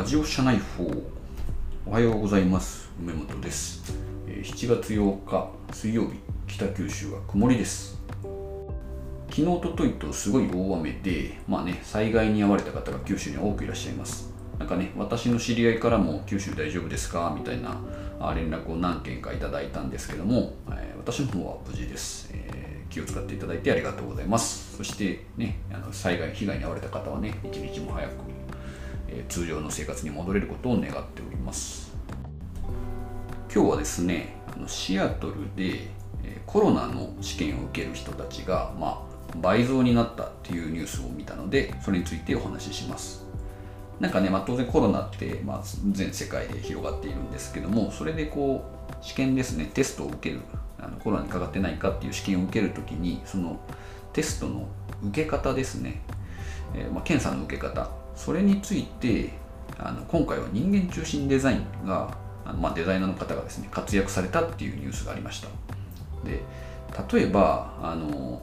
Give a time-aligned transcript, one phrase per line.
[0.00, 0.90] ラジオ社内報
[1.84, 2.90] おはようございます。
[2.98, 3.82] 梅本です。
[4.26, 6.12] え7月8日水曜日
[6.46, 8.00] 北九州は曇りです。
[9.28, 14.32] 昨日おとといとすごい大雨でまあね災害に遭われた方が九州に多くいらっしゃいます。
[14.58, 17.36] なんかね私の知り合いからも九州大丈夫ですか？
[17.38, 17.76] みたいな
[18.20, 24.76] あ連絡を何件かいただいたんですけども、え私の方は無事です、えー気を使っていただいてありがとうございます。
[24.78, 28.12] そしてねあの災害被害に遭われた方はね一日も早く
[29.10, 31.92] え通常の生活に戻れることを願っております。
[33.52, 34.36] 今日はですね
[34.66, 35.88] シアトルで
[36.46, 43.24] コロナの試験を受ける人たちが、まあ、倍増になったっていうニュースを見たのでそれについてお話しします。
[43.98, 50.40] なんかね、まあ、当然コロナって、まあ、全世界で広がっているんですけどもそれでこう試験ですねテストを受ける
[50.78, 53.60] あのコロナにかかってないかっていう試験を受けるときにその
[54.14, 54.66] テストの
[55.04, 56.00] 受け方ですね、
[56.74, 59.30] えーまあ、検査の受け方それについて
[59.78, 65.48] あの今回は人間中心デザインがあの、まあ、デザイナーの方がですね活躍されたっていうニュースがありました。
[66.24, 66.42] で
[67.14, 68.42] 例えばあの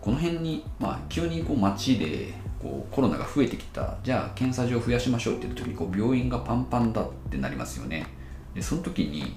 [0.00, 3.96] この辺に、まあ、急にこう街でこうコロナが増えてきた。
[4.02, 8.06] じゃあ検査場を増やしましょうっていう時にこう病院がパンパンだってなりますよね。
[8.54, 9.36] でその時に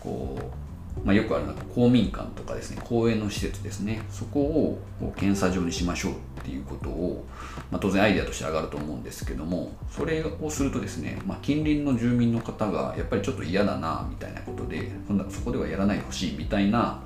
[0.00, 0.67] こう、
[1.04, 7.26] まあ、よくあるのが公民館とかですね公園の施設ですねそこをこう検査場にしましょうっていうことを、
[7.70, 17.00] まあ、当然アイデアとして上がると思うんですけどもそれをするとですね、まあ、近隣の住民の方がやっぱりちょっと嫌だなみたいなことでそんなそこではやらないでほしいみたいな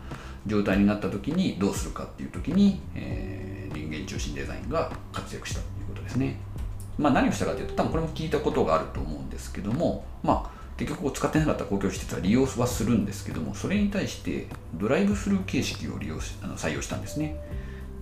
[0.47, 6.37] 状態になった時にどうするかっていう時に、えー人間中心デザインが活躍したということですね。
[6.99, 17.37] まあ、何をしたかというと多分これも聞いたことがあると思うんですけども、まあ、結局使ってなかった公共施設は利用はするんですけどもそれに対してドライブスルー形式を利用しあの採用したんですね。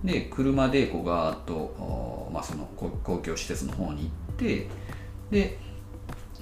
[0.04, 4.68] で車でこうガーッと、まあ、その公共施設の方に行って
[5.30, 5.58] で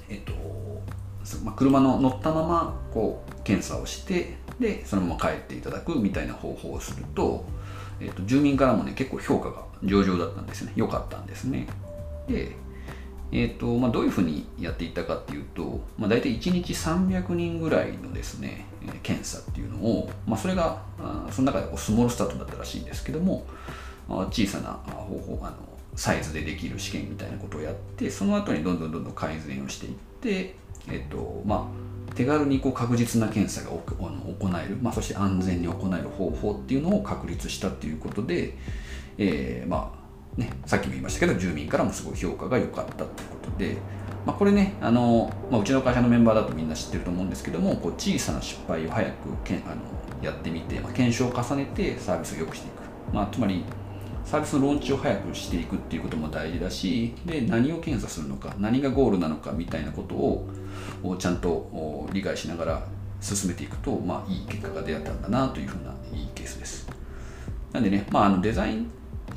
[0.09, 0.33] えっと
[1.43, 7.45] まあ、車の乗ったままこう検査をしてでそのまま帰っていただくみたいな方法をすると,、
[7.99, 11.67] えっと住民からもね結構評価が上々だったんですね良かったんですね
[12.27, 12.55] で、
[13.31, 18.65] えっとまあ、どういうふうにやっていったかっていうと、まあ、大体1日300人ぐらいのですね
[19.03, 23.45] 検査っていうのを、まあ、それがあその中でスモールスタートだったらしいんですけども、
[24.07, 25.57] 小さな方法あの
[25.95, 29.91] サイズでできる試験みたいなことをやってその後にどんどんどんどん改善をしていっ
[30.21, 30.55] て、
[30.89, 31.69] えっとま
[32.09, 38.55] あ、手軽にこう確実な検査がおあの行える、まあ、そして安全に行える方法っていうのを確立したっていうことで、
[39.19, 39.98] えーまあ
[40.39, 43.77] ね、さっきも言いましたけど住民からもすごい評価が良かったということで、
[44.25, 49.13] まあ、これねあの、まあ、うちの会社のメンバーだとみんな知ってると思うんですけどもこう小さな失敗を早く
[49.43, 53.65] けんあのやってみて、まあ、検証を重ねてサービスを良くしていく、まあ、つまり
[54.23, 60.47] サービスのローンチを早くしていくっていうことも大事だしで何を検査するのか何がゴールなのかみたいなことを
[61.17, 62.83] ちゃんと理解しながら
[63.19, 66.87] 進めていくと、まあ、いい結果が出会ったんだなというふうないいケースです。
[67.73, 68.91] なんでね、まあ、あのデザイン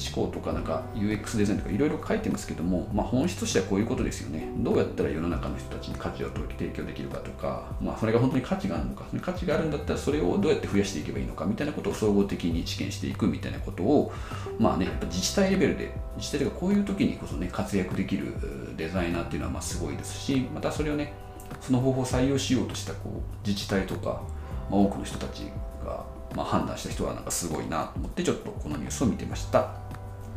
[0.07, 4.49] 思考とかなんか UX デザインとかいろいろ書いてますけども、まあ、本質としてはこういうことですよね。
[4.59, 14.13] どうやったら世の中の人たちに価値を提供できるかとか、まあ、それが本当に価値があるのか、価値があるんだったらそれをどうやって増やしていけばいいのかみたいなことを総合的に知見していくみたいなことを、
[14.59, 18.35] まあね、やっぱ自治体レベルで、自治体がこういう時にこそね、活躍できる
[18.77, 21.13] デザイナーっていうのはまあすごいですし、またそれをね、
[21.61, 24.23] その方法を採用しようとしたこう自治体とか、
[24.71, 25.45] まあ、多くの人たち
[25.85, 29.82] が、まあ、判断した人はなんかすごいなと思ってちょっとこのニュースを見てました。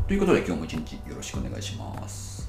[0.07, 2.44] ということで今日も一日よろしくお願いします。